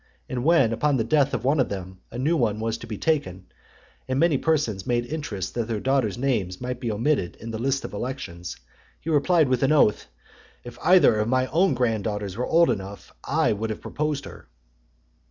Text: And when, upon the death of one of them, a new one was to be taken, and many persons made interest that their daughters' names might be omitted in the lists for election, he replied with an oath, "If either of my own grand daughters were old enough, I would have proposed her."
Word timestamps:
And 0.27 0.43
when, 0.43 0.73
upon 0.73 0.97
the 0.97 1.03
death 1.03 1.31
of 1.31 1.45
one 1.45 1.59
of 1.59 1.69
them, 1.69 1.99
a 2.09 2.17
new 2.17 2.35
one 2.35 2.59
was 2.59 2.79
to 2.79 2.87
be 2.87 2.97
taken, 2.97 3.45
and 4.07 4.19
many 4.19 4.35
persons 4.39 4.87
made 4.87 5.05
interest 5.05 5.53
that 5.53 5.67
their 5.67 5.79
daughters' 5.79 6.17
names 6.17 6.59
might 6.59 6.79
be 6.79 6.91
omitted 6.91 7.35
in 7.35 7.51
the 7.51 7.59
lists 7.59 7.85
for 7.85 7.95
election, 7.95 8.41
he 8.99 9.11
replied 9.11 9.47
with 9.47 9.61
an 9.61 9.71
oath, 9.71 10.07
"If 10.63 10.79
either 10.83 11.17
of 11.19 11.27
my 11.27 11.45
own 11.45 11.75
grand 11.75 12.05
daughters 12.05 12.35
were 12.35 12.47
old 12.47 12.71
enough, 12.71 13.13
I 13.23 13.53
would 13.53 13.69
have 13.69 13.81
proposed 13.81 14.25
her." 14.25 14.47